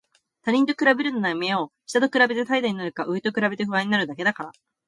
[0.41, 1.81] 他人と比べるのはやめよう。
[1.85, 4.51] 下と比べて怠惰になるか、上と比べて不安になるだけだから。